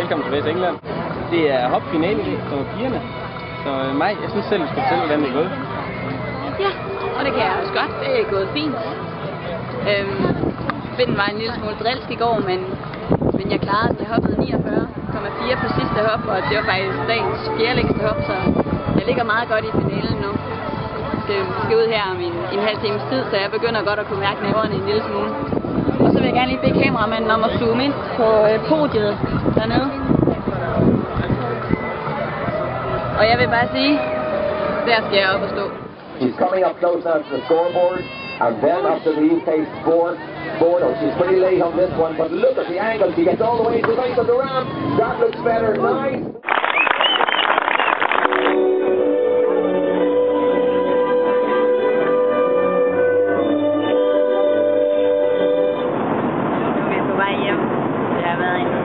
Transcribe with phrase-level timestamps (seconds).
[0.00, 0.76] Velkommen til Vest England.
[1.32, 3.00] Det er hopfinale for pigerne.
[3.64, 5.52] Så øh, mig, jeg synes selv, du skal fortælle, hvordan det er gået.
[6.64, 6.72] Ja,
[7.16, 7.92] og det kan jeg også godt.
[8.02, 8.78] Det er gået fint.
[9.90, 10.24] Øhm,
[10.98, 12.60] vinden var en lille smule drilsk i går, men,
[13.38, 14.00] men jeg klarede det.
[14.04, 18.36] Jeg hoppede 49,4 på sidste hop, og det var faktisk dagens fjerde hop, så
[18.98, 20.30] jeg ligger meget godt i finalen nu.
[21.28, 24.06] Det skal ud her om en, en halv times tid, så jeg begynder godt at
[24.08, 25.30] kunne mærke næverne en lille smule
[26.42, 29.12] gerne lige bede kameramanden om at zoome ind på øh, podiet
[29.56, 29.88] dernede.
[33.18, 33.92] Og jeg vil bare sige,
[34.88, 35.64] der skal jeg op og stå.
[36.20, 38.00] She's coming up close now to the scoreboard
[38.44, 39.48] and then up to the UK
[39.88, 40.14] board.
[40.60, 40.80] board.
[40.86, 43.08] Oh, she's pretty late on this one, but look at the angle.
[43.16, 44.66] She gets all the way to the right of the ramp.
[45.00, 45.70] That looks better.
[45.76, 46.51] Nice.
[58.42, 58.81] Nu